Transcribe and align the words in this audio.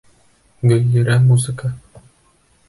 Гөллирә, 0.71 1.19
музыка! 1.27 1.71